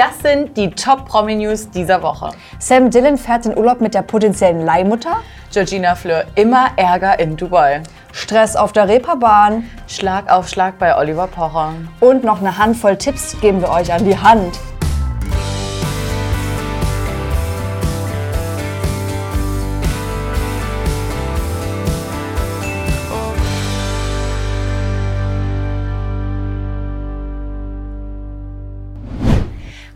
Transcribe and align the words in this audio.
Das 0.00 0.18
sind 0.20 0.56
die 0.56 0.70
Top-Promi-News 0.70 1.68
dieser 1.68 2.02
Woche. 2.02 2.30
Sam 2.58 2.88
Dillon 2.88 3.18
fährt 3.18 3.44
in 3.44 3.54
Urlaub 3.54 3.82
mit 3.82 3.92
der 3.92 4.00
potenziellen 4.00 4.64
Leihmutter. 4.64 5.18
Georgina 5.52 5.94
Fleur, 5.94 6.24
immer 6.36 6.68
Ärger 6.76 7.18
in 7.18 7.36
Dubai. 7.36 7.82
Stress 8.10 8.56
auf 8.56 8.72
der 8.72 8.88
Reeperbahn. 8.88 9.68
Schlag 9.88 10.32
auf 10.32 10.48
Schlag 10.48 10.78
bei 10.78 10.96
Oliver 10.96 11.26
Pocher. 11.26 11.74
Und 12.00 12.24
noch 12.24 12.40
eine 12.40 12.56
Handvoll 12.56 12.96
Tipps 12.96 13.38
geben 13.42 13.60
wir 13.60 13.68
euch 13.68 13.92
an 13.92 14.06
die 14.06 14.16
Hand. 14.16 14.58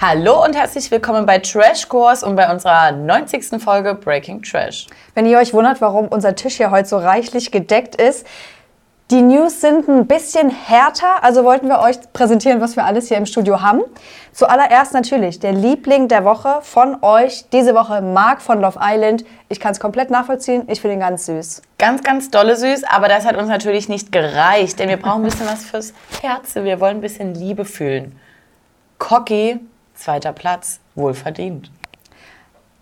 Hallo 0.07 0.45
und 0.45 0.55
herzlich 0.55 0.91
willkommen 0.91 1.25
bei 1.25 1.39
Trash 1.39 1.89
Course 1.89 2.27
und 2.27 2.37
bei 2.37 2.53
unserer 2.53 2.93
90. 2.93 3.59
Folge 3.59 3.95
Breaking 3.95 4.43
Trash. 4.43 4.87
Wenn 5.15 5.25
ihr 5.25 5.39
euch 5.39 5.55
wundert, 5.55 5.81
warum 5.81 6.09
unser 6.09 6.35
Tisch 6.35 6.59
hier 6.59 6.71
heute 6.71 6.87
so 6.87 6.99
reichlich 6.99 7.51
gedeckt 7.51 7.97
ist, 7.97 8.27
die 9.11 9.23
News 9.23 9.63
sind 9.63 9.89
ein 9.89 10.07
bisschen 10.07 10.51
härter, 10.51 11.25
also 11.25 11.43
wollten 11.45 11.69
wir 11.69 11.79
euch 11.79 11.97
präsentieren, 12.13 12.61
was 12.61 12.77
wir 12.77 12.85
alles 12.85 13.09
hier 13.09 13.17
im 13.17 13.25
Studio 13.25 13.63
haben. 13.63 13.81
Zuallererst 14.33 14.93
natürlich 14.93 15.41
der 15.41 15.55
Liebling 15.55 16.09
der 16.09 16.27
Woche 16.27 16.59
von 16.61 16.99
euch, 17.01 17.49
diese 17.49 17.75
Woche 17.75 18.03
Marc 18.03 18.43
von 18.43 18.61
Love 18.61 18.79
Island. 18.83 19.25
Ich 19.49 19.59
kann 19.59 19.73
es 19.73 19.81
komplett 19.81 20.11
nachvollziehen, 20.11 20.65
ich 20.67 20.83
finde 20.83 20.97
ihn 20.97 21.01
ganz 21.01 21.25
süß. 21.25 21.63
Ganz, 21.79 22.03
ganz 22.03 22.31
dolle 22.31 22.57
süß, 22.57 22.85
aber 22.85 23.09
das 23.09 23.25
hat 23.25 23.39
uns 23.39 23.49
natürlich 23.49 23.89
nicht 23.89 24.13
gereicht, 24.13 24.79
denn 24.79 24.91
wir 24.91 24.99
brauchen 24.99 25.23
ein 25.23 25.31
bisschen 25.31 25.47
was 25.47 25.65
fürs 25.65 25.95
Herz. 26.21 26.57
Wir 26.57 26.79
wollen 26.79 26.99
ein 26.99 27.01
bisschen 27.01 27.35
Liebe 27.35 27.65
fühlen. 27.65 28.21
Cocky, 28.99 29.61
zweiter 29.95 30.33
Platz, 30.33 30.81
wohlverdient. 30.95 31.71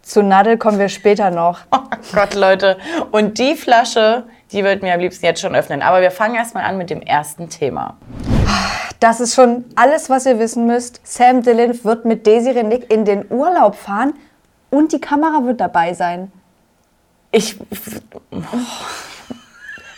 Zu 0.02 0.22
Nadel 0.22 0.58
kommen 0.58 0.78
wir 0.78 0.88
später 0.88 1.30
noch. 1.30 1.60
Oh 2.04 2.16
Gott, 2.16 2.34
Leute. 2.34 2.78
Und 3.12 3.38
die 3.38 3.54
Flasche, 3.54 4.24
die 4.50 4.64
wird 4.64 4.82
mir 4.82 4.92
am 4.92 4.98
liebsten 4.98 5.24
jetzt 5.24 5.40
schon 5.40 5.54
öffnen. 5.54 5.82
Aber 5.82 6.00
wir 6.00 6.10
fangen 6.10 6.34
erstmal 6.34 6.64
an 6.64 6.76
mit 6.76 6.90
dem 6.90 7.00
ersten 7.00 7.48
Thema. 7.48 7.96
Das 8.98 9.20
ist 9.20 9.34
schon 9.34 9.64
alles, 9.76 10.10
was 10.10 10.26
ihr 10.26 10.38
wissen 10.40 10.66
müsst. 10.66 11.00
Sam 11.04 11.42
Dillon 11.42 11.84
wird 11.84 12.04
mit 12.04 12.26
Desiree 12.26 12.64
Nick 12.64 12.92
in 12.92 13.04
den 13.04 13.30
Urlaub 13.30 13.76
fahren 13.76 14.14
und 14.70 14.92
die 14.92 15.00
Kamera 15.00 15.44
wird 15.44 15.60
dabei 15.60 15.94
sein. 15.94 16.32
Ich. 17.30 17.56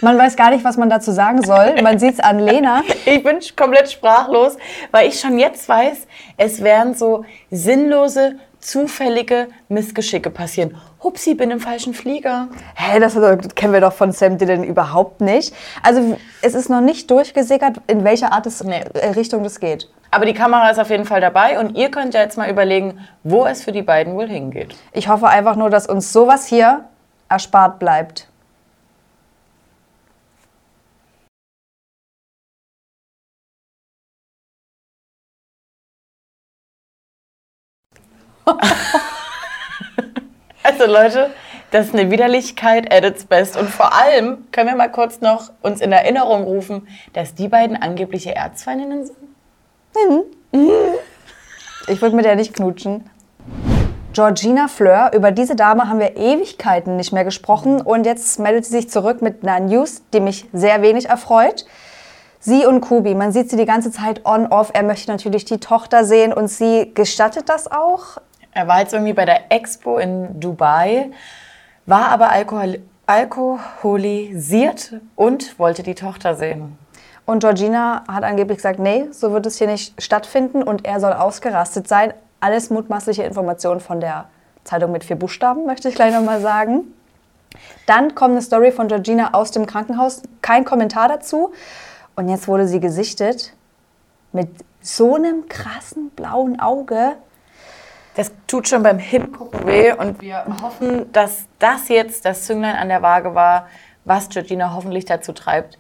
Man 0.00 0.19
weiß 0.19 0.37
gar 0.37 0.50
nicht, 0.50 0.64
was 0.64 0.77
man 0.77 0.91
dazu 0.91 1.12
sagen 1.12 1.42
soll. 1.42 1.81
Man 1.83 1.98
sieht 1.98 2.14
es 2.14 2.20
an 2.20 2.39
Lena. 2.39 2.83
Ich 3.06 3.23
bin 3.23 3.39
komplett 3.56 3.91
sprachlos, 3.91 4.56
weil 4.91 5.09
ich 5.09 5.20
schon 5.20 5.39
jetzt 5.39 5.69
weiß, 5.69 6.06
es 6.36 6.62
werden 6.62 6.95
so 6.95 7.25
sinnlose, 7.51 8.36
zufällige 8.59 9.48
Missgeschicke 9.69 10.31
passieren. 10.31 10.77
Hupsi, 11.03 11.34
bin 11.34 11.51
im 11.51 11.61
falschen 11.61 11.92
Flieger. 11.92 12.48
Hä, 12.75 12.98
das 12.98 13.14
kennen 13.55 13.73
wir 13.75 13.81
doch 13.83 13.92
von 13.92 14.11
Sam 14.12 14.39
Dillon 14.39 14.64
überhaupt 14.64 15.20
nicht. 15.20 15.55
Also 15.83 16.19
es 16.41 16.55
ist 16.55 16.70
noch 16.70 16.81
nicht 16.81 17.11
durchgesickert, 17.11 17.77
in 17.86 18.05
welcher 18.05 18.33
Art 18.33 18.47
es, 18.47 18.64
Nee. 18.64 18.83
äh, 18.95 19.08
Richtung 19.11 19.42
das 19.42 19.61
geht. 19.61 19.89
Aber 20.11 20.25
die 20.25 20.33
Kamera 20.33 20.70
ist 20.70 20.79
auf 20.79 20.89
jeden 20.91 21.05
Fall 21.05 21.20
dabei 21.20 21.58
und 21.58 21.77
ihr 21.77 21.91
könnt 21.91 22.14
ja 22.14 22.20
jetzt 22.20 22.39
mal 22.39 22.48
überlegen, 22.48 22.98
wo 23.23 23.45
es 23.47 23.62
für 23.62 23.73
die 23.73 23.83
beiden 23.83 24.14
wohl 24.14 24.29
hingeht. 24.29 24.75
Ich 24.92 25.08
hoffe 25.08 25.29
einfach 25.29 25.56
nur, 25.56 25.69
dass 25.70 25.86
uns 25.86 26.12
sowas 26.12 26.47
hier 26.47 26.84
erspart 27.29 27.79
bleibt. 27.79 28.29
Also 40.67 40.87
Leute, 40.87 41.31
das 41.73 41.89
ist 41.89 41.95
eine 41.95 42.11
Widerlichkeit 42.11 42.91
at 42.91 43.05
its 43.05 43.27
best. 43.27 43.56
Und 43.59 43.69
vor 43.69 43.92
allem 43.92 44.51
können 44.51 44.69
wir 44.70 44.77
mal 44.77 44.91
kurz 44.91 45.20
noch 45.20 45.52
uns 45.61 45.83
in 45.83 45.92
Erinnerung 45.92 46.45
rufen, 46.45 46.89
dass 47.13 47.35
die 47.35 47.48
beiden 47.48 47.80
angebliche 47.80 48.35
Erzfeindinnen 48.35 49.05
sind. 49.07 49.17
Ich 51.86 52.01
würde 52.01 52.17
mit 52.17 52.24
der 52.24 52.35
nicht 52.35 52.55
knutschen. 52.55 53.11
Georgina 54.14 54.69
Fleur, 54.69 55.11
über 55.13 55.33
diese 55.33 55.55
Dame 55.55 55.89
haben 55.89 55.98
wir 55.98 56.17
Ewigkeiten 56.17 56.96
nicht 56.96 57.13
mehr 57.13 57.24
gesprochen 57.24 57.83
und 57.83 58.07
jetzt 58.07 58.39
meldet 58.39 58.64
sie 58.64 58.77
sich 58.77 58.89
zurück 58.89 59.20
mit 59.20 59.42
einer 59.42 59.61
News, 59.61 60.02
die 60.14 60.20
mich 60.20 60.46
sehr 60.52 60.80
wenig 60.80 61.08
erfreut. 61.08 61.67
Sie 62.39 62.64
und 62.64 62.80
Kubi, 62.80 63.14
man 63.14 63.33
sieht 63.33 63.51
sie 63.51 63.57
die 63.57 63.67
ganze 63.67 63.90
Zeit 63.90 64.24
on-off. 64.24 64.70
Er 64.73 64.83
möchte 64.83 65.11
natürlich 65.11 65.45
die 65.45 65.58
Tochter 65.58 66.05
sehen 66.05 66.33
und 66.33 66.48
sie 66.48 66.92
gestattet 66.95 67.48
das 67.48 67.70
auch. 67.70 68.19
Er 68.55 68.69
war 68.69 68.81
jetzt 68.81 68.92
irgendwie 68.92 69.13
bei 69.13 69.25
der 69.25 69.51
Expo 69.53 69.98
in 69.98 70.41
Dubai, 70.41 71.11
war 71.87 72.09
aber 72.09 72.31
alkohol 72.31 72.81
alkoholisiert 73.07 74.95
und 75.15 75.59
wollte 75.59 75.83
die 75.83 75.95
Tochter 75.95 76.35
sehen. 76.37 76.79
Und 77.27 77.41
Georgina 77.41 78.03
hat 78.09 78.25
angeblich 78.25 78.59
gesagt, 78.59 78.79
nee, 78.79 79.09
so 79.11 79.33
wird 79.33 79.45
es 79.45 79.59
hier 79.59 79.67
nicht 79.67 80.01
stattfinden 80.01 80.63
und 80.63 80.87
er 80.87 81.01
soll 81.01 81.13
ausgerastet 81.13 81.87
sein. 81.87 82.14
Alles 82.41 82.70
mutmaßliche 82.70 83.23
Informationen 83.23 83.81
von 83.81 84.01
der 84.01 84.27
Zeitung 84.64 84.91
mit 84.93 85.05
vier 85.05 85.17
Buchstaben, 85.17 85.67
möchte 85.67 85.91
ich 85.91 85.95
gleich 85.95 86.14
nochmal 86.14 86.41
sagen. 86.41 86.95
Dann 87.87 88.14
kommt 88.14 88.33
eine 88.33 88.43
Story 88.43 88.73
von 88.73 88.89
Georgina 88.89 89.35
aus 89.35 89.51
dem 89.51 89.67
Krankenhaus, 89.67 90.23
kein 90.41 90.64
Kommentar 90.64 91.09
dazu. 91.09 91.53
Und 92.17 92.29
jetzt 92.29 92.48
wurde 92.48 92.67
sie 92.67 92.81
gesichtet 92.81 93.53
mit 94.33 94.48
so 94.81 95.14
einem 95.14 95.48
krassen 95.48 96.11
blauen 96.11 96.61
Auge. 96.61 97.17
Das 98.14 98.30
tut 98.47 98.69
schon 98.69 98.83
beim 98.83 98.98
Hingucken 98.98 99.67
weh 99.67 99.92
und 99.92 100.20
wir 100.20 100.45
hoffen, 100.63 101.13
dass 101.13 101.47
das 101.58 101.89
jetzt 101.89 102.25
das 102.25 102.45
Zünglein 102.45 102.77
an 102.77 102.89
der 102.89 103.02
Waage 103.02 103.35
war, 103.35 103.67
was 104.05 104.29
Georgina 104.29 104.73
hoffentlich 104.75 105.05
dazu 105.05 105.33
treibt, 105.33 105.79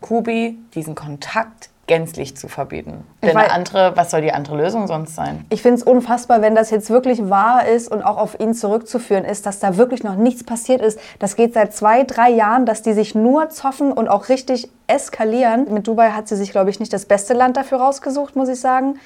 Kubi 0.00 0.58
diesen 0.74 0.94
Kontakt 0.94 1.70
gänzlich 1.88 2.36
zu 2.36 2.48
verbieten. 2.48 3.04
Denn 3.22 3.36
eine 3.36 3.50
andere, 3.50 3.96
was 3.96 4.10
soll 4.10 4.20
die 4.20 4.32
andere 4.32 4.56
Lösung 4.56 4.86
sonst 4.86 5.14
sein? 5.14 5.44
Ich 5.50 5.62
finde 5.62 5.78
es 5.78 5.82
unfassbar, 5.82 6.40
wenn 6.42 6.54
das 6.54 6.70
jetzt 6.70 6.90
wirklich 6.90 7.28
wahr 7.28 7.66
ist 7.66 7.90
und 7.90 8.02
auch 8.02 8.18
auf 8.18 8.38
ihn 8.38 8.54
zurückzuführen 8.54 9.24
ist, 9.24 9.46
dass 9.46 9.58
da 9.58 9.76
wirklich 9.76 10.04
noch 10.04 10.14
nichts 10.14 10.44
passiert 10.44 10.82
ist. 10.82 11.00
Das 11.18 11.34
geht 11.34 11.54
seit 11.54 11.74
zwei, 11.74 12.04
drei 12.04 12.30
Jahren, 12.30 12.66
dass 12.66 12.82
die 12.82 12.92
sich 12.92 13.14
nur 13.14 13.48
zoffen 13.48 13.90
und 13.90 14.06
auch 14.08 14.28
richtig 14.28 14.70
eskalieren. 14.86 15.72
Mit 15.72 15.88
Dubai 15.88 16.10
hat 16.10 16.28
sie 16.28 16.36
sich, 16.36 16.50
glaube 16.50 16.70
ich, 16.70 16.78
nicht 16.78 16.92
das 16.92 17.06
beste 17.06 17.34
Land 17.34 17.56
dafür 17.56 17.78
rausgesucht, 17.78 18.36
muss 18.36 18.50
ich 18.50 18.60
sagen. 18.60 19.00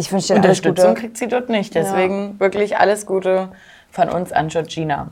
Ich 0.00 0.10
wünsche 0.10 0.28
dir 0.28 0.34
alles 0.36 0.44
Unterstützung 0.46 0.88
Gute. 0.88 1.00
kriegt 1.00 1.18
sie 1.18 1.28
dort 1.28 1.50
nicht. 1.50 1.74
Deswegen 1.74 2.40
wirklich 2.40 2.78
alles 2.78 3.04
Gute 3.04 3.50
von 3.90 4.08
uns 4.08 4.32
an 4.32 4.48
Georgina. 4.48 5.08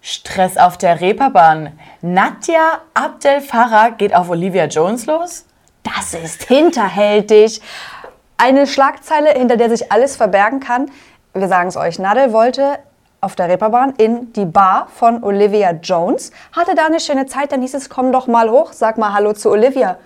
Stress 0.00 0.56
auf 0.56 0.78
der 0.78 1.00
Reeperbahn. 1.00 1.72
Nadja 2.00 2.80
Abdel 2.94 3.40
Farah 3.40 3.90
geht 3.90 4.14
auf 4.14 4.30
Olivia 4.30 4.66
Jones 4.66 5.06
los. 5.06 5.46
Das 5.82 6.14
ist 6.14 6.44
hinterhältig. 6.44 7.60
Eine 8.36 8.68
Schlagzeile, 8.68 9.30
hinter 9.30 9.56
der 9.56 9.68
sich 9.68 9.90
alles 9.90 10.14
verbergen 10.14 10.60
kann. 10.60 10.92
Wir 11.34 11.48
sagen 11.48 11.70
es 11.70 11.76
euch, 11.76 11.98
Nadel 11.98 12.32
wollte 12.32 12.78
auf 13.20 13.34
der 13.34 13.48
Reeperbahn 13.48 13.94
in 13.96 14.32
die 14.32 14.46
Bar 14.46 14.86
von 14.94 15.24
Olivia 15.24 15.72
Jones, 15.72 16.30
hatte 16.52 16.74
da 16.76 16.86
eine 16.86 17.00
schöne 17.00 17.26
Zeit, 17.26 17.52
dann 17.52 17.60
hieß 17.62 17.74
es, 17.74 17.90
komm 17.90 18.12
doch 18.12 18.28
mal 18.28 18.48
hoch, 18.48 18.72
sag 18.72 18.96
mal 18.96 19.12
Hallo 19.12 19.32
zu 19.32 19.50
Olivia. 19.50 19.98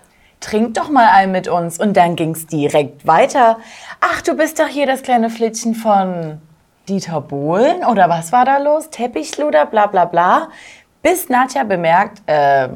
Trink 0.44 0.74
doch 0.74 0.90
mal 0.90 1.08
ein 1.08 1.32
mit 1.32 1.48
uns. 1.48 1.78
Und 1.78 1.96
dann 1.96 2.16
ging's 2.16 2.46
direkt 2.46 3.06
weiter. 3.06 3.56
Ach, 4.00 4.20
du 4.20 4.34
bist 4.36 4.58
doch 4.60 4.66
hier 4.68 4.86
das 4.86 5.02
kleine 5.02 5.30
Flittchen 5.30 5.74
von 5.74 6.38
Dieter 6.86 7.22
Bohlen? 7.22 7.82
Oder 7.84 8.10
was 8.10 8.30
war 8.30 8.44
da 8.44 8.58
los? 8.58 8.90
Teppichluder, 8.90 9.64
bla 9.64 9.86
bla 9.86 10.04
bla. 10.04 10.48
Bis 11.02 11.30
Nadja 11.30 11.64
bemerkt, 11.64 12.22
äh, 12.26 12.68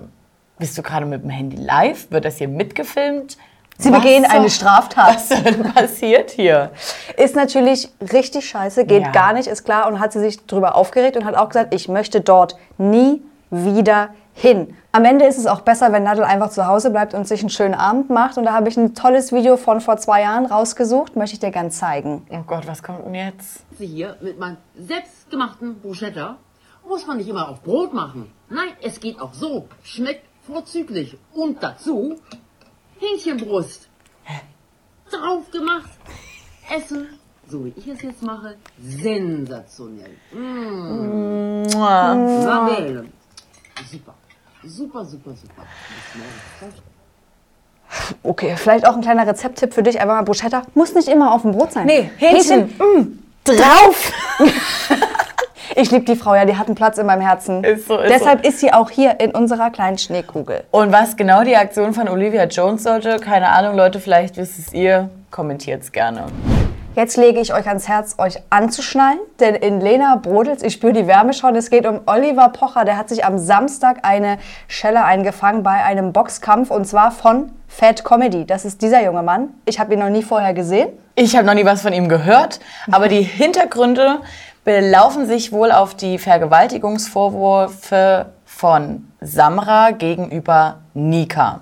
bist 0.58 0.78
du 0.78 0.82
gerade 0.82 1.04
mit 1.04 1.22
dem 1.22 1.28
Handy 1.30 1.58
live? 1.58 2.10
Wird 2.10 2.24
das 2.24 2.38
hier 2.38 2.48
mitgefilmt? 2.48 3.36
Sie 3.76 3.92
Was 3.92 4.00
begehen 4.00 4.24
eine 4.24 4.40
soll- 4.48 4.50
Straftat. 4.50 5.16
Was 5.16 5.28
denn 5.28 5.62
passiert 5.62 6.30
hier? 6.30 6.70
Ist 7.18 7.36
natürlich 7.36 7.90
richtig 8.12 8.48
scheiße, 8.48 8.86
geht 8.86 9.02
Ja. 9.02 9.10
gar 9.12 9.34
nicht, 9.34 9.46
ist 9.46 9.64
klar. 9.64 9.86
Und 9.88 10.00
hat 10.00 10.12
sie 10.14 10.20
sich 10.20 10.44
darüber 10.46 10.74
aufgeregt 10.74 11.18
und 11.18 11.26
hat 11.26 11.34
auch 11.36 11.48
gesagt, 11.48 11.74
ich 11.74 11.86
möchte 11.88 12.22
dort 12.22 12.56
nie 12.78 13.22
wieder 13.50 14.10
hin. 14.34 14.76
Am 14.92 15.04
Ende 15.04 15.26
ist 15.26 15.38
es 15.38 15.46
auch 15.46 15.60
besser, 15.60 15.92
wenn 15.92 16.04
Nadel 16.04 16.24
einfach 16.24 16.50
zu 16.50 16.66
Hause 16.66 16.90
bleibt 16.90 17.14
und 17.14 17.26
sich 17.26 17.40
einen 17.40 17.50
schönen 17.50 17.74
Abend 17.74 18.10
macht. 18.10 18.38
Und 18.38 18.44
da 18.44 18.52
habe 18.52 18.68
ich 18.68 18.76
ein 18.76 18.94
tolles 18.94 19.32
Video 19.32 19.56
von 19.56 19.80
vor 19.80 19.96
zwei 19.96 20.22
Jahren 20.22 20.46
rausgesucht, 20.46 21.16
möchte 21.16 21.34
ich 21.34 21.40
dir 21.40 21.50
ganz 21.50 21.78
zeigen. 21.78 22.26
Oh 22.30 22.42
Gott, 22.46 22.66
was 22.66 22.82
kommt 22.82 23.04
denn 23.06 23.14
jetzt? 23.14 23.64
hier 23.78 24.16
mit 24.20 24.38
meinem 24.38 24.56
selbstgemachten 24.76 25.80
Bruschetta 25.80 26.36
muss 26.86 27.06
man 27.06 27.18
nicht 27.18 27.28
immer 27.28 27.48
auf 27.48 27.62
Brot 27.62 27.92
machen. 27.92 28.32
Nein, 28.48 28.70
es 28.82 28.98
geht 28.98 29.20
auch 29.20 29.34
so. 29.34 29.68
Schmeckt 29.82 30.24
vorzüglich. 30.46 31.18
Und 31.32 31.62
dazu 31.62 32.16
Hähnchenbrust. 32.98 33.88
Drauf 35.10 35.50
gemacht. 35.50 35.90
Essen, 36.74 37.08
so 37.46 37.64
wie 37.64 37.72
ich 37.76 37.86
es 37.86 38.02
jetzt 38.02 38.22
mache, 38.22 38.56
sensationell. 38.78 40.16
Mua. 40.32 42.12
Lamellen. 42.12 43.12
Super. 43.90 44.14
Super, 44.64 45.04
super. 45.04 45.32
Okay, 48.22 48.54
vielleicht 48.56 48.86
auch 48.86 48.94
ein 48.94 49.00
kleiner 49.00 49.26
Rezepttipp 49.26 49.72
für 49.72 49.82
dich. 49.82 50.00
Einfach 50.00 50.16
mal 50.16 50.22
Bruschetta. 50.22 50.62
Muss 50.74 50.94
nicht 50.94 51.08
immer 51.08 51.32
auf 51.32 51.42
dem 51.42 51.52
Brot 51.52 51.72
sein. 51.72 51.86
Nee, 51.86 52.10
Hähnchen. 52.16 52.74
mm, 52.78 53.18
drauf. 53.44 54.12
ich 55.76 55.90
liebe 55.90 56.04
die 56.04 56.16
Frau, 56.16 56.34
ja, 56.34 56.44
die 56.44 56.56
hat 56.56 56.66
einen 56.66 56.74
Platz 56.74 56.98
in 56.98 57.06
meinem 57.06 57.22
Herzen. 57.22 57.64
Ist 57.64 57.86
so, 57.86 57.98
ist 57.98 58.10
Deshalb 58.10 58.44
ist 58.44 58.60
sie 58.60 58.72
auch 58.72 58.90
hier 58.90 59.20
in 59.20 59.30
unserer 59.30 59.70
kleinen 59.70 59.96
Schneekugel. 59.96 60.64
Und 60.70 60.92
was 60.92 61.16
genau 61.16 61.44
die 61.44 61.56
Aktion 61.56 61.94
von 61.94 62.08
Olivia 62.08 62.44
Jones 62.44 62.82
sollte, 62.82 63.18
keine 63.18 63.48
Ahnung, 63.50 63.76
Leute, 63.76 64.00
vielleicht 64.00 64.36
wisst 64.36 64.58
es 64.58 64.72
ihr, 64.72 65.08
kommentiert 65.30 65.82
es 65.82 65.92
gerne. 65.92 66.26
Jetzt 66.98 67.16
lege 67.16 67.38
ich 67.38 67.54
euch 67.54 67.68
ans 67.68 67.86
Herz, 67.86 68.16
euch 68.18 68.42
anzuschnallen, 68.50 69.20
denn 69.38 69.54
in 69.54 69.80
Lena 69.80 70.16
Brodels, 70.16 70.64
ich 70.64 70.72
spüre 70.72 70.92
die 70.92 71.06
Wärme 71.06 71.32
schon, 71.32 71.54
es 71.54 71.70
geht 71.70 71.86
um 71.86 72.00
Oliver 72.06 72.48
Pocher, 72.48 72.84
der 72.84 72.96
hat 72.96 73.08
sich 73.08 73.24
am 73.24 73.38
Samstag 73.38 73.98
eine 74.02 74.38
Schelle 74.66 75.04
eingefangen 75.04 75.62
bei 75.62 75.84
einem 75.84 76.12
Boxkampf 76.12 76.72
und 76.72 76.86
zwar 76.86 77.12
von 77.12 77.52
Fat 77.68 78.02
Comedy. 78.02 78.46
Das 78.46 78.64
ist 78.64 78.82
dieser 78.82 79.04
junge 79.04 79.22
Mann. 79.22 79.50
Ich 79.64 79.78
habe 79.78 79.94
ihn 79.94 80.00
noch 80.00 80.08
nie 80.08 80.24
vorher 80.24 80.54
gesehen. 80.54 80.88
Ich 81.14 81.36
habe 81.36 81.46
noch 81.46 81.54
nie 81.54 81.64
was 81.64 81.82
von 81.82 81.92
ihm 81.92 82.08
gehört, 82.08 82.58
aber 82.90 83.06
die 83.06 83.22
Hintergründe 83.22 84.18
belaufen 84.64 85.28
sich 85.28 85.52
wohl 85.52 85.70
auf 85.70 85.94
die 85.94 86.18
Vergewaltigungsvorwürfe 86.18 88.26
von 88.44 89.08
Samra 89.20 89.92
gegenüber 89.92 90.78
Nika. 90.94 91.60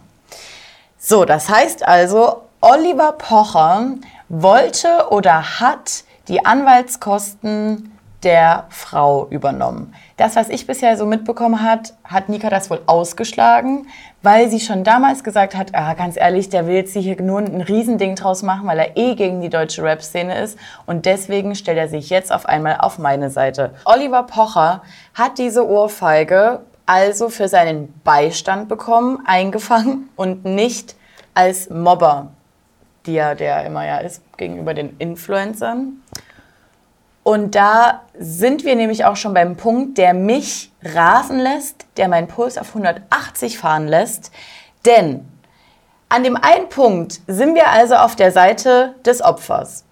So, 0.96 1.26
das 1.26 1.50
heißt 1.50 1.86
also, 1.86 2.40
Oliver 2.62 3.12
Pocher 3.12 3.96
wollte 4.28 5.08
oder 5.10 5.60
hat 5.60 6.04
die 6.28 6.44
Anwaltskosten 6.44 7.92
der 8.22 8.64
Frau 8.70 9.28
übernommen. 9.30 9.94
Das, 10.16 10.34
was 10.34 10.48
ich 10.48 10.66
bisher 10.66 10.96
so 10.96 11.06
mitbekommen 11.06 11.62
hat, 11.62 11.94
hat 12.02 12.28
Nika 12.28 12.50
das 12.50 12.70
wohl 12.70 12.80
ausgeschlagen, 12.86 13.86
weil 14.22 14.48
sie 14.50 14.58
schon 14.58 14.82
damals 14.82 15.22
gesagt 15.22 15.54
hat, 15.54 15.74
ah, 15.74 15.94
ganz 15.94 16.16
ehrlich, 16.16 16.48
der 16.48 16.66
will 16.66 16.74
jetzt 16.74 16.94
hier 16.94 17.20
nur 17.22 17.38
ein 17.38 17.60
Riesending 17.60 18.16
draus 18.16 18.42
machen, 18.42 18.66
weil 18.66 18.78
er 18.78 18.96
eh 18.96 19.14
gegen 19.14 19.42
die 19.42 19.50
deutsche 19.50 19.82
Rap-Szene 19.82 20.40
ist 20.40 20.58
und 20.86 21.06
deswegen 21.06 21.54
stellt 21.54 21.78
er 21.78 21.88
sich 21.88 22.10
jetzt 22.10 22.32
auf 22.32 22.46
einmal 22.46 22.78
auf 22.80 22.98
meine 22.98 23.30
Seite. 23.30 23.74
Oliver 23.84 24.24
Pocher 24.24 24.82
hat 25.14 25.38
diese 25.38 25.68
Ohrfeige 25.68 26.62
also 26.86 27.28
für 27.28 27.48
seinen 27.48 27.92
Beistand 28.02 28.68
bekommen, 28.68 29.20
eingefangen 29.26 30.08
und 30.16 30.44
nicht 30.44 30.96
als 31.34 31.68
Mobber 31.70 32.32
die 33.06 33.14
der 33.14 33.64
immer 33.64 33.86
ja 33.86 33.98
ist 33.98 34.22
gegenüber 34.36 34.74
den 34.74 34.96
Influencern. 34.98 36.02
Und 37.22 37.56
da 37.56 38.02
sind 38.16 38.64
wir 38.64 38.76
nämlich 38.76 39.04
auch 39.04 39.16
schon 39.16 39.34
beim 39.34 39.56
Punkt, 39.56 39.98
der 39.98 40.14
mich 40.14 40.70
rasen 40.84 41.40
lässt, 41.40 41.86
der 41.96 42.06
meinen 42.06 42.28
Puls 42.28 42.56
auf 42.56 42.68
180 42.68 43.58
fahren 43.58 43.88
lässt. 43.88 44.30
Denn 44.84 45.26
an 46.08 46.22
dem 46.22 46.36
einen 46.36 46.68
Punkt 46.68 47.20
sind 47.26 47.56
wir 47.56 47.68
also 47.68 47.96
auf 47.96 48.14
der 48.14 48.30
Seite 48.30 48.94
des 49.04 49.22
Opfers. 49.22 49.84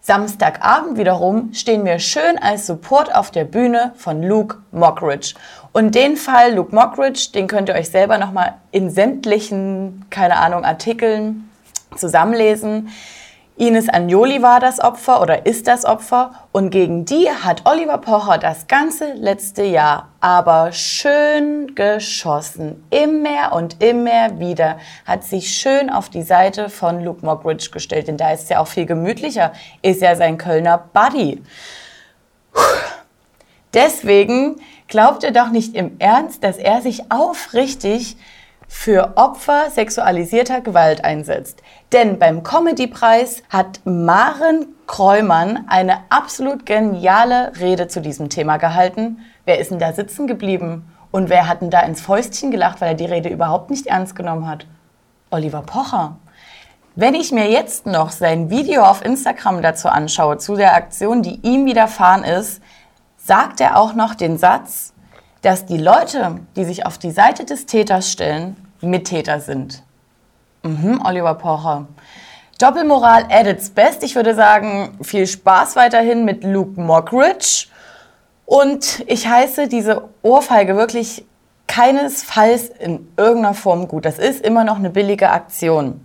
Samstagabend 0.00 0.96
wiederum 0.96 1.52
stehen 1.52 1.84
wir 1.84 1.98
schön 1.98 2.38
als 2.38 2.66
Support 2.66 3.14
auf 3.14 3.30
der 3.30 3.44
Bühne 3.44 3.92
von 3.96 4.22
Luke 4.22 4.56
Mockridge. 4.70 5.34
Und 5.72 5.94
den 5.94 6.16
Fall 6.16 6.54
Luke 6.54 6.74
Mockridge, 6.74 7.28
den 7.34 7.48
könnt 7.48 7.68
ihr 7.68 7.74
euch 7.74 7.90
selber 7.90 8.16
nochmal 8.16 8.54
in 8.70 8.88
sämtlichen, 8.88 10.06
keine 10.08 10.38
Ahnung, 10.38 10.64
Artikeln 10.64 11.47
zusammenlesen. 11.96 12.90
Ines 13.60 13.88
Agnoli 13.88 14.40
war 14.40 14.60
das 14.60 14.78
Opfer 14.78 15.20
oder 15.20 15.44
ist 15.44 15.66
das 15.66 15.84
Opfer 15.84 16.30
und 16.52 16.70
gegen 16.70 17.04
die 17.04 17.28
hat 17.28 17.62
Oliver 17.64 17.98
Pocher 17.98 18.38
das 18.38 18.68
ganze 18.68 19.14
letzte 19.14 19.64
Jahr 19.64 20.10
aber 20.20 20.70
schön 20.70 21.74
geschossen. 21.74 22.86
Immer 22.90 23.52
und 23.52 23.82
immer 23.82 24.38
wieder 24.38 24.78
hat 25.04 25.24
sich 25.24 25.56
schön 25.56 25.90
auf 25.90 26.08
die 26.08 26.22
Seite 26.22 26.68
von 26.68 27.02
Luke 27.02 27.26
Mockridge 27.26 27.70
gestellt, 27.72 28.06
denn 28.06 28.16
da 28.16 28.30
ist 28.30 28.44
es 28.44 28.48
ja 28.48 28.60
auch 28.60 28.68
viel 28.68 28.86
gemütlicher, 28.86 29.52
ist 29.82 30.02
ja 30.02 30.14
sein 30.14 30.38
Kölner 30.38 30.78
Buddy. 30.92 31.42
Deswegen 33.74 34.60
glaubt 34.86 35.24
ihr 35.24 35.32
doch 35.32 35.50
nicht 35.50 35.74
im 35.74 35.96
Ernst, 35.98 36.44
dass 36.44 36.58
er 36.58 36.80
sich 36.80 37.10
aufrichtig 37.10 38.16
für 38.68 39.16
Opfer 39.16 39.70
sexualisierter 39.70 40.60
Gewalt 40.60 41.02
einsetzt. 41.02 41.62
Denn 41.92 42.18
beim 42.18 42.42
Comedy-Preis 42.42 43.42
hat 43.48 43.80
Maren 43.84 44.66
Kräumann 44.86 45.64
eine 45.68 45.98
absolut 46.10 46.66
geniale 46.66 47.52
Rede 47.58 47.88
zu 47.88 48.00
diesem 48.00 48.28
Thema 48.28 48.58
gehalten. 48.58 49.18
Wer 49.46 49.58
ist 49.58 49.70
denn 49.70 49.78
da 49.78 49.92
sitzen 49.92 50.26
geblieben? 50.26 50.92
Und 51.10 51.30
wer 51.30 51.48
hat 51.48 51.62
denn 51.62 51.70
da 51.70 51.80
ins 51.80 52.02
Fäustchen 52.02 52.50
gelacht, 52.50 52.80
weil 52.80 52.90
er 52.90 52.94
die 52.94 53.06
Rede 53.06 53.30
überhaupt 53.30 53.70
nicht 53.70 53.86
ernst 53.86 54.14
genommen 54.14 54.46
hat? 54.46 54.66
Oliver 55.30 55.62
Pocher. 55.62 56.16
Wenn 56.94 57.14
ich 57.14 57.32
mir 57.32 57.50
jetzt 57.50 57.86
noch 57.86 58.10
sein 58.10 58.50
Video 58.50 58.82
auf 58.82 59.04
Instagram 59.04 59.62
dazu 59.62 59.88
anschaue, 59.88 60.38
zu 60.38 60.56
der 60.56 60.74
Aktion, 60.74 61.22
die 61.22 61.40
ihm 61.42 61.64
widerfahren 61.64 62.24
ist, 62.24 62.62
sagt 63.16 63.60
er 63.60 63.78
auch 63.78 63.94
noch 63.94 64.14
den 64.14 64.36
Satz, 64.36 64.92
dass 65.42 65.66
die 65.66 65.78
Leute, 65.78 66.40
die 66.56 66.64
sich 66.64 66.86
auf 66.86 66.98
die 66.98 67.10
Seite 67.10 67.44
des 67.44 67.66
Täters 67.66 68.10
stellen, 68.10 68.56
Mittäter 68.80 69.40
sind. 69.40 69.82
Mhm, 70.62 71.00
Oliver 71.04 71.34
Pocher. 71.34 71.86
Doppelmoral 72.58 73.26
at 73.30 73.46
its 73.46 73.70
best. 73.70 74.02
Ich 74.02 74.16
würde 74.16 74.34
sagen, 74.34 74.98
viel 75.02 75.26
Spaß 75.26 75.76
weiterhin 75.76 76.24
mit 76.24 76.42
Luke 76.42 76.80
Mockridge. 76.80 77.66
Und 78.46 79.04
ich 79.06 79.28
heiße 79.28 79.68
diese 79.68 80.08
Ohrfeige 80.22 80.76
wirklich 80.76 81.24
keinesfalls 81.68 82.70
in 82.70 83.06
irgendeiner 83.16 83.54
Form 83.54 83.86
gut. 83.86 84.04
Das 84.04 84.18
ist 84.18 84.44
immer 84.44 84.64
noch 84.64 84.76
eine 84.76 84.90
billige 84.90 85.30
Aktion. 85.30 86.04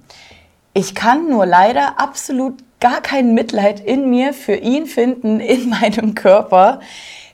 Ich 0.74 0.94
kann 0.94 1.30
nur 1.30 1.46
leider 1.46 2.00
absolut 2.00 2.64
gar 2.80 3.02
kein 3.02 3.34
Mitleid 3.34 3.80
in 3.80 4.10
mir 4.10 4.34
für 4.34 4.56
ihn 4.56 4.86
finden, 4.86 5.40
in 5.40 5.70
meinem 5.70 6.16
Körper. 6.16 6.82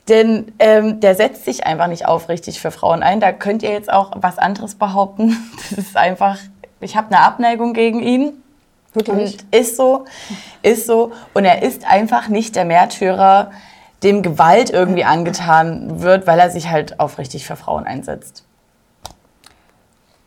Denn 0.09 0.51
ähm, 0.57 1.00
der 1.00 1.13
setzt 1.13 1.45
sich 1.45 1.65
einfach 1.65 1.88
nicht 1.88 2.07
aufrichtig 2.07 2.59
für 2.59 2.71
Frauen 2.71 3.03
ein. 3.03 3.19
Da 3.19 3.31
könnt 3.31 3.61
ihr 3.61 3.71
jetzt 3.71 3.91
auch 3.91 4.11
was 4.15 4.38
anderes 4.38 4.75
behaupten. 4.75 5.38
Das 5.69 5.77
ist 5.77 5.97
einfach, 5.97 6.38
ich 6.81 6.97
habe 6.97 7.07
eine 7.13 7.23
Abneigung 7.23 7.73
gegen 7.73 8.01
ihn. 8.01 8.44
Wirklich? 8.94 9.38
Und 9.38 9.56
ist 9.56 9.75
so, 9.75 10.06
ist 10.63 10.88
so. 10.88 11.11
Und 11.35 11.45
er 11.45 11.61
ist 11.61 11.85
einfach 11.89 12.27
nicht 12.27 12.56
der 12.56 12.65
Märtyrer, 12.65 13.51
dem 14.01 14.23
Gewalt 14.23 14.71
irgendwie 14.71 15.03
angetan 15.03 16.01
wird, 16.01 16.25
weil 16.25 16.39
er 16.39 16.50
sich 16.50 16.69
halt 16.69 17.00
aufrichtig 17.00 17.45
für 17.45 17.55
Frauen 17.55 17.85
einsetzt. 17.85 18.44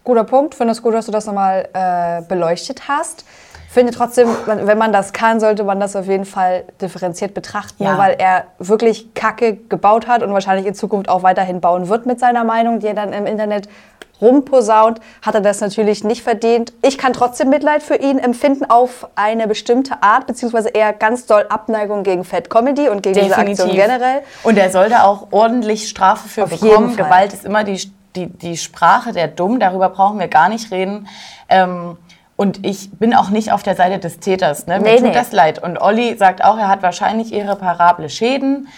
Guter 0.05 0.25
Punkt. 0.25 0.55
Finde 0.55 0.73
es 0.73 0.83
gut, 0.83 0.95
dass 0.95 1.07
du 1.07 1.13
das 1.13 1.27
nochmal 1.27 1.69
äh, 1.73 2.23
beleuchtet 2.23 2.87
hast. 2.87 3.25
Finde 3.73 3.91
trotzdem, 3.91 4.29
wenn 4.45 4.77
man 4.77 4.93
das 4.93 5.15
kann, 5.15 5.41
sollte 5.41 5.65
man 5.65 5.81
das 5.81 5.97
auf 5.97 6.07
jeden 6.07 6.27
Fall 6.27 6.65
differenziert 6.83 7.33
betrachten, 7.33 7.85
Ja. 7.85 7.97
weil 7.97 8.17
er 8.19 8.45
wirklich 8.59 9.15
Kacke 9.15 9.57
gebaut 9.57 10.07
hat 10.07 10.23
und 10.23 10.31
wahrscheinlich 10.35 10.67
in 10.67 10.75
Zukunft 10.75 11.09
auch 11.09 11.23
weiterhin 11.23 11.63
bauen 11.63 11.89
wird 11.89 12.05
mit 12.05 12.21
seiner 12.21 12.45
Meinung, 12.45 12.81
die 12.81 12.89
er 12.89 12.93
dann 12.95 13.15
im 13.15 13.25
Internet 13.25 13.71
rumposaunt, 14.21 15.01
hat 15.23 15.35
er 15.37 15.41
das 15.41 15.63
natürlich 15.63 16.05
nicht 16.05 16.23
verdient. 16.23 16.75
Ich 16.83 16.99
kann 16.99 17.15
trotzdem 17.15 17.49
Mitleid 17.49 17.83
für 17.83 17.97
ihn 17.97 18.19
empfinden 18.19 18.67
auf 18.69 19.09
eine 19.15 19.49
bestimmte 19.49 20.03
Art, 20.03 20.27
beziehungsweise 20.27 20.69
eher 20.69 20.93
ganz 20.93 21.25
doll 21.25 21.47
Abneigung 21.49 22.03
gegen 22.03 22.25
Fat 22.25 22.51
Comedy 22.51 22.91
und 22.91 23.03
gegen 23.03 23.19
diese 23.21 23.39
Aktion 23.39 23.71
generell. 23.71 24.21
Und 24.43 24.59
er 24.59 24.69
soll 24.71 24.91
da 24.91 25.05
auch 25.05 25.29
ordentlich 25.31 25.89
Strafe 25.89 26.29
für 26.29 26.45
Auf 26.45 26.51
bekommen. 26.51 26.95
Gewalt 26.95 27.33
ist 27.33 27.47
immer 27.47 27.65
die, 27.65 27.91
die, 28.17 28.27
die 28.27 28.59
Sprache 28.59 29.13
der 29.13 29.29
Dumm, 29.29 29.59
darüber 29.59 29.89
brauchen 29.89 30.19
wir 30.19 30.29
gar 30.29 30.51
nicht 30.51 30.71
reden. 30.71 31.09
Ähm, 31.49 31.97
und 32.37 32.65
ich 32.67 32.91
bin 32.93 33.15
auch 33.15 33.31
nicht 33.31 33.53
auf 33.53 33.63
der 33.63 33.77
Seite 33.77 33.99
des 33.99 34.19
Täters. 34.19 34.67
Ne? 34.67 34.79
Mir 34.81 34.85
Nee, 34.85 34.97
tut 34.97 35.09
nee. 35.09 35.13
das 35.13 35.33
leid. 35.33 35.63
Und 35.63 35.81
Olli 35.81 36.17
sagt 36.17 36.43
auch, 36.45 36.59
er 36.59 36.69
hat 36.69 36.83
wahrscheinlich 36.83 37.33
irreparable 37.33 38.09
Schäden, 38.09 38.69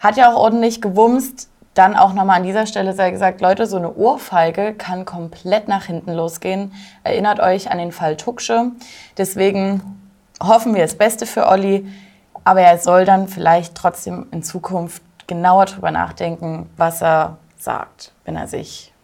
hat 0.00 0.16
ja 0.16 0.32
auch 0.32 0.36
ordentlich 0.36 0.80
gewumst. 0.82 1.48
Dann 1.74 1.94
auch 1.94 2.14
nochmal 2.14 2.38
an 2.38 2.42
dieser 2.42 2.66
Stelle 2.66 2.94
sei 2.94 3.10
gesagt, 3.10 3.42
Leute, 3.42 3.66
so 3.66 3.76
eine 3.76 3.94
Ohrfeige 3.94 4.72
kann 4.72 5.04
komplett 5.04 5.68
nach 5.68 5.84
hinten 5.84 6.12
losgehen. 6.14 6.72
Erinnert 7.04 7.38
euch 7.38 7.70
an 7.70 7.76
den 7.78 7.92
Fall 7.92 8.16
Tucksche. 8.16 8.72
Deswegen 9.18 9.82
hoffen 10.42 10.74
wir 10.74 10.82
das 10.82 10.96
Beste 10.96 11.26
für 11.26 11.46
Olli. 11.46 11.86
Aber 12.44 12.62
er 12.62 12.78
soll 12.78 13.04
dann 13.04 13.28
vielleicht 13.28 13.74
trotzdem 13.74 14.26
in 14.30 14.42
Zukunft 14.42 15.02
genauer 15.26 15.66
drüber 15.66 15.90
nachdenken, 15.90 16.70
was 16.76 17.02
er 17.02 17.36
sagt, 17.58 18.12
wenn 18.24 18.36
er 18.36 18.46
sich 18.46 18.94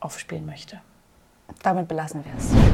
aufspielen 0.00 0.46
möchte. 0.46 0.80
Damit 1.62 1.86
belassen 1.88 2.24
wir 2.24 2.32
es. 2.36 2.73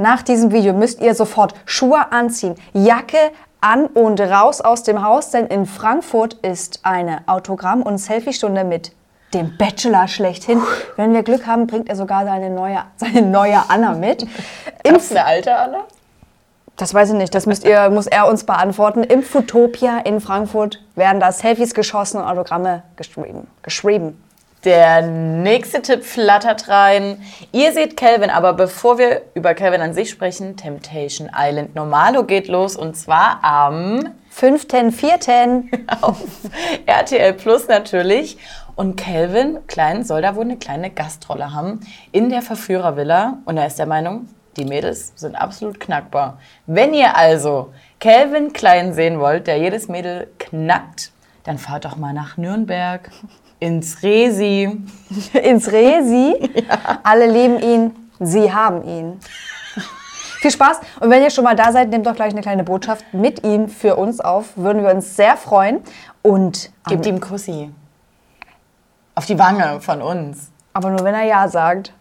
Nach 0.00 0.22
diesem 0.22 0.50
Video 0.50 0.72
müsst 0.72 1.02
ihr 1.02 1.14
sofort 1.14 1.52
Schuhe 1.66 2.10
anziehen, 2.10 2.54
Jacke 2.72 3.18
an 3.60 3.84
und 3.84 4.18
raus 4.18 4.62
aus 4.62 4.82
dem 4.82 5.04
Haus, 5.04 5.28
denn 5.28 5.46
in 5.48 5.66
Frankfurt 5.66 6.38
ist 6.40 6.80
eine 6.84 7.18
Autogramm- 7.26 7.82
und 7.82 7.98
Selfie-Stunde 7.98 8.64
mit 8.64 8.92
dem 9.34 9.58
Bachelor 9.58 10.08
schlechthin. 10.08 10.62
Wenn 10.96 11.12
wir 11.12 11.22
Glück 11.22 11.46
haben, 11.46 11.66
bringt 11.66 11.90
er 11.90 11.96
sogar 11.96 12.24
seine 12.24 12.48
neue, 12.48 12.78
seine 12.96 13.20
neue 13.20 13.62
Anna 13.68 13.92
mit. 13.92 14.22
Im, 14.84 14.96
eine 15.10 15.24
alte 15.26 15.54
Anna? 15.54 15.80
das 16.78 16.94
weiß 16.94 17.10
ich 17.10 17.16
nicht, 17.16 17.34
das 17.34 17.44
müsst 17.44 17.64
ihr, 17.64 17.90
muss 17.90 18.06
er 18.06 18.26
uns 18.26 18.44
beantworten. 18.44 19.02
Im 19.02 19.22
Futopia 19.22 19.98
in 19.98 20.22
Frankfurt 20.22 20.82
werden 20.94 21.20
da 21.20 21.30
Selfies 21.30 21.74
geschossen 21.74 22.22
und 22.22 22.24
Autogramme 22.26 22.84
geschrieben. 22.96 23.48
geschrieben. 23.60 24.18
Der 24.64 25.00
nächste 25.00 25.80
Tipp 25.80 26.04
flattert 26.04 26.68
rein. 26.68 27.22
Ihr 27.50 27.72
seht 27.72 27.96
Calvin, 27.96 28.28
aber 28.28 28.52
bevor 28.52 28.98
wir 28.98 29.22
über 29.32 29.54
Calvin 29.54 29.80
an 29.80 29.94
sich 29.94 30.10
sprechen, 30.10 30.58
Temptation 30.58 31.30
Island 31.34 31.74
Normalo 31.74 32.24
geht 32.24 32.46
los 32.46 32.76
und 32.76 32.94
zwar 32.94 33.42
am 33.42 34.12
5.4. 34.36 35.86
auf 36.02 36.18
RTL 36.84 37.32
Plus 37.32 37.68
natürlich. 37.68 38.36
Und 38.76 38.96
Calvin 38.96 39.66
Klein 39.66 40.04
soll 40.04 40.20
da 40.20 40.36
wohl 40.36 40.44
eine 40.44 40.58
kleine 40.58 40.90
Gastrolle 40.90 41.54
haben 41.54 41.80
in 42.12 42.28
der 42.28 42.42
Verführervilla. 42.42 43.38
Und 43.46 43.56
er 43.56 43.66
ist 43.66 43.78
der 43.78 43.86
Meinung, 43.86 44.28
die 44.58 44.66
Mädels 44.66 45.14
sind 45.16 45.36
absolut 45.36 45.80
knackbar. 45.80 46.38
Wenn 46.66 46.92
ihr 46.92 47.16
also 47.16 47.72
Calvin 47.98 48.52
Klein 48.52 48.92
sehen 48.92 49.20
wollt, 49.20 49.46
der 49.46 49.56
jedes 49.56 49.88
Mädel 49.88 50.28
knackt, 50.38 51.12
dann 51.44 51.58
fahrt 51.58 51.84
doch 51.84 51.96
mal 51.96 52.12
nach 52.12 52.36
Nürnberg 52.36 53.10
ins 53.58 54.02
Resi. 54.02 54.78
ins 55.32 55.70
Resi. 55.72 56.50
Alle 57.02 57.26
lieben 57.30 57.60
ihn, 57.60 58.10
sie 58.18 58.52
haben 58.52 58.82
ihn. 58.86 59.20
Viel 60.40 60.50
Spaß 60.50 60.80
und 61.00 61.10
wenn 61.10 61.22
ihr 61.22 61.30
schon 61.30 61.44
mal 61.44 61.56
da 61.56 61.70
seid, 61.72 61.90
nehmt 61.90 62.06
doch 62.06 62.14
gleich 62.14 62.32
eine 62.32 62.40
kleine 62.40 62.64
Botschaft 62.64 63.04
mit 63.12 63.44
ihm 63.44 63.68
für 63.68 63.96
uns 63.96 64.20
auf. 64.20 64.56
Würden 64.56 64.82
wir 64.82 64.90
uns 64.94 65.16
sehr 65.16 65.36
freuen. 65.36 65.80
Und 66.22 66.70
Gebt 66.86 67.06
ihm 67.06 67.20
Kussi. 67.20 67.70
Auf 69.14 69.26
die 69.26 69.38
Wange 69.38 69.80
von 69.80 70.00
uns. 70.02 70.50
aber 70.72 70.90
nur 70.90 71.04
wenn 71.04 71.14
er 71.14 71.24
Ja 71.24 71.48
sagt. 71.48 71.92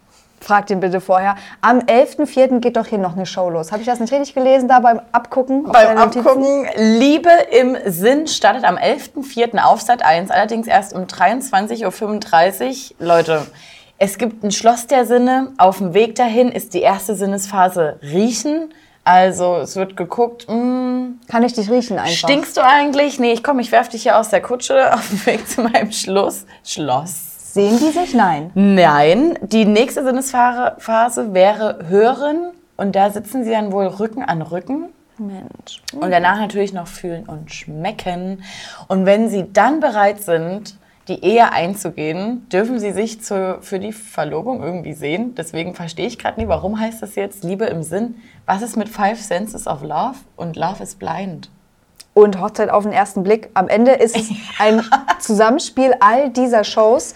Fragt 0.42 0.70
ihn 0.72 0.80
bitte 0.80 1.02
vorher. 1.02 1.36
Am 1.62 1.80
11.04. 1.80 2.60
geht 2.60 2.78
doch 2.78 2.86
hier 2.88 2.98
noch 2.98 3.16
eine 3.16 3.26
Show 3.26 3.50
los. 3.50 3.72
Habe 3.72 3.82
ich 3.82 3.88
das 3.88 4.00
nicht 4.00 4.12
richtig 4.14 4.34
gelesen 4.34 4.68
da 4.68 4.80
beim 4.80 5.02
Abgucken? 5.12 5.64
Beim? 5.64 5.98
Abgucken, 5.98 6.66
Liebe 6.76 7.30
im 7.52 7.78
Sinn 7.86 8.28
startet 8.28 8.64
am 8.64 8.78
11.04. 8.78 9.62
auf 9.62 9.82
Sat 9.82 10.04
1, 10.04 10.32
allerdings 10.32 10.68
erst 10.68 10.94
um 10.94 11.04
23.35 11.04 12.92
Uhr. 13.00 13.06
Leute, 13.06 13.46
es 13.98 14.18
gibt 14.18 14.44
ein 14.44 14.52
Schloss 14.52 14.88
der 14.88 15.06
Sinne. 15.06 15.52
Auf 15.58 15.80
dem 15.80 15.94
Weg 15.94 16.16
dahin 16.16 16.50
ist 16.52 16.74
die 16.74 16.82
erste 16.82 17.16
Sinnesphase 17.16 18.00
Riechen. 18.02 18.74
Also 19.04 19.58
es 19.58 19.76
wird 19.76 19.98
geguckt, 19.98 20.46
mh, 20.48 21.14
Kann 21.28 21.44
ich 21.44 21.54
dich 21.54 21.70
riechen 21.70 21.98
einfach? 21.98 22.12
stinkst 22.14 22.56
du 22.58 22.62
eigentlich? 22.64 23.20
Nee, 23.20 23.32
ich 23.34 23.44
komm, 23.44 23.60
ich 23.60 23.72
werf 23.72 23.90
dich 23.90 24.04
hier 24.04 24.18
aus 24.18 24.30
der 24.30 24.42
Kutsche 24.42 24.94
auf 24.94 25.08
dem 25.10 25.26
Weg 25.26 25.50
zu 25.50 25.62
meinem 25.62 25.92
Schluss. 25.92 26.46
Schloss. 26.64 27.29
Sehen 27.60 27.78
die 27.78 27.92
sich? 27.92 28.14
Nein. 28.14 28.52
Nein, 28.54 29.38
die 29.42 29.66
nächste 29.66 30.06
Sinnesphase 30.06 31.34
wäre 31.34 31.80
Hören. 31.90 32.52
Und 32.78 32.96
da 32.96 33.10
sitzen 33.10 33.44
sie 33.44 33.52
dann 33.52 33.74
wohl 33.74 33.88
Rücken 33.88 34.24
an 34.24 34.42
Rücken. 34.42 34.94
Mensch. 35.18 35.82
Und 35.94 36.10
danach 36.10 36.40
natürlich 36.40 36.72
noch 36.72 36.88
fühlen 36.88 37.26
und 37.26 37.52
schmecken. 37.52 38.44
Und 38.88 39.06
wenn 39.06 39.28
sie 39.28 39.52
dann 39.52 39.82
bereit 39.82 40.22
sind, 40.22 40.78
die 41.10 41.22
Ehe 41.22 41.52
einzugehen, 41.52 42.48
dürfen 42.48 42.80
sie 42.80 42.94
sich 42.94 43.22
zu, 43.22 43.58
für 43.60 43.80
die 43.80 43.92
Verlobung 43.92 44.64
irgendwie 44.64 44.94
sehen. 44.94 45.36
Deswegen 45.36 45.76
verstehe 45.76 46.08
ich 46.08 46.18
gerade 46.18 46.40
nicht, 46.40 46.48
warum 46.48 46.80
heißt 46.80 47.02
das 47.02 47.16
jetzt 47.16 47.44
Liebe 47.44 47.66
im 47.66 47.84
Sinn? 47.84 48.22
Was 48.46 48.62
ist 48.62 48.78
mit 48.78 48.88
Five 48.88 49.22
Senses 49.22 49.68
of 49.68 49.82
Love? 49.82 50.16
Und 50.38 50.56
Love 50.56 50.82
is 50.82 50.96
Blind. 50.96 51.50
Und 52.14 52.40
Hochzeit 52.40 52.70
auf 52.70 52.84
den 52.84 52.94
ersten 52.94 53.24
Blick. 53.24 53.50
Am 53.54 53.68
Ende 53.68 53.92
ist 53.92 54.16
es 54.16 54.30
ein 54.60 54.82
Zusammenspiel 55.20 55.94
all 56.00 56.30
dieser 56.30 56.64
Shows. 56.64 57.16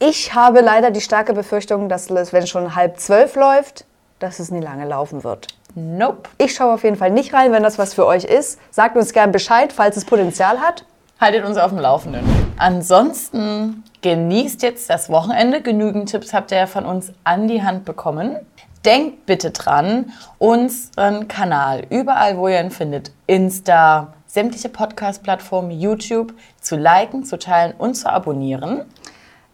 Ich 0.00 0.32
habe 0.32 0.60
leider 0.60 0.92
die 0.92 1.00
starke 1.00 1.34
Befürchtung, 1.34 1.88
dass 1.88 2.08
es, 2.08 2.32
wenn 2.32 2.46
schon 2.46 2.76
halb 2.76 3.00
zwölf 3.00 3.34
läuft, 3.34 3.84
dass 4.20 4.38
es 4.38 4.52
nie 4.52 4.60
lange 4.60 4.86
laufen 4.86 5.24
wird. 5.24 5.48
Nope. 5.74 6.28
Ich 6.38 6.54
schaue 6.54 6.74
auf 6.74 6.84
jeden 6.84 6.94
Fall 6.94 7.10
nicht 7.10 7.34
rein, 7.34 7.50
wenn 7.50 7.64
das 7.64 7.78
was 7.78 7.94
für 7.94 8.06
euch 8.06 8.22
ist. 8.22 8.60
Sagt 8.70 8.96
uns 8.96 9.12
gern 9.12 9.32
Bescheid, 9.32 9.72
falls 9.72 9.96
es 9.96 10.04
Potenzial 10.04 10.60
hat. 10.60 10.84
Haltet 11.20 11.44
uns 11.44 11.56
auf 11.56 11.70
dem 11.70 11.80
Laufenden. 11.80 12.22
Ansonsten 12.58 13.82
genießt 14.02 14.62
jetzt 14.62 14.88
das 14.88 15.10
Wochenende. 15.10 15.62
Genügend 15.62 16.10
Tipps 16.10 16.32
habt 16.32 16.52
ihr 16.52 16.58
ja 16.58 16.66
von 16.66 16.86
uns 16.86 17.12
an 17.24 17.48
die 17.48 17.64
Hand 17.64 17.84
bekommen. 17.84 18.36
Denkt 18.84 19.26
bitte 19.26 19.50
dran, 19.50 20.12
unseren 20.38 21.26
Kanal 21.26 21.84
überall, 21.90 22.36
wo 22.38 22.46
ihr 22.46 22.60
ihn 22.60 22.70
findet, 22.70 23.10
Insta, 23.26 24.12
sämtliche 24.26 24.68
Podcast-Plattformen, 24.68 25.72
YouTube, 25.72 26.34
zu 26.60 26.76
liken, 26.76 27.24
zu 27.24 27.36
teilen 27.36 27.74
und 27.76 27.96
zu 27.96 28.08
abonnieren. 28.08 28.82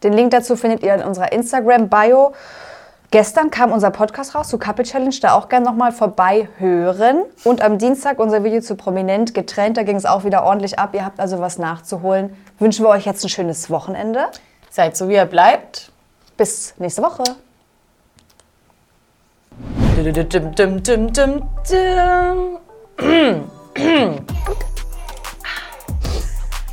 Den 0.05 0.13
Link 0.13 0.31
dazu 0.33 0.55
findet 0.55 0.83
ihr 0.83 0.95
in 0.95 1.03
unserer 1.03 1.33
Instagram-Bio. 1.33 2.35
Gestern 3.11 3.51
kam 3.51 3.73
unser 3.73 3.91
Podcast 3.91 4.35
raus 4.35 4.49
zu 4.49 4.59
Couple 4.59 4.85
Challenge, 4.85 5.15
da 5.23 5.33
auch 5.33 5.49
gerne 5.49 5.65
nochmal 5.65 5.93
vorbei 5.93 6.49
hören. 6.59 7.23
Und 7.45 7.63
am 7.63 7.79
Dienstag 7.79 8.19
unser 8.19 8.45
Video 8.45 8.61
zu 8.61 8.75
Prominent 8.75 9.33
getrennt, 9.35 9.77
da 9.79 9.83
ging 9.83 9.97
es 9.97 10.05
auch 10.05 10.25
wieder 10.25 10.45
ordentlich 10.45 10.79
ab. 10.79 10.91
Ihr 10.93 11.05
habt 11.05 11.21
also 11.21 11.41
was 11.41 11.59
nachzuholen. 11.59 12.37
Wünschen 12.59 12.85
wir 12.85 12.91
euch 12.91 13.07
jetzt 13.07 13.25
ein 13.25 13.31
schönes 13.31 13.71
Wochenende. 13.71 14.27
Seid 14.71 14.97
so, 14.97 15.09
wie 15.09 15.15
ihr 15.15 15.25
bleibt. 15.25 15.91
Bis 16.37 16.75
nächste 16.79 17.03
Woche. 17.03 17.23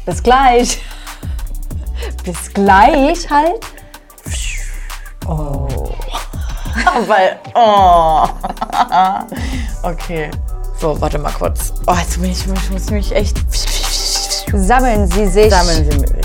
Bis 0.05 0.23
gleich. 0.23 0.81
Bis 2.23 2.53
gleich 2.53 3.29
halt. 3.29 3.61
Weil, 7.07 7.39
oh. 7.55 8.27
Okay. 9.83 10.29
So, 10.79 10.99
warte 10.99 11.17
mal 11.19 11.31
kurz. 11.31 11.73
Oh, 11.87 11.93
jetzt 11.93 12.19
bin 12.21 12.31
ich, 12.31 12.45
ich 12.45 12.69
muss 12.71 12.89
mich 12.89 13.11
echt 13.15 13.37
Sammeln 14.53 15.09
Sie 15.11 15.27
sich. 15.27 15.49
sammeln. 15.49 15.89
Sie, 15.89 16.20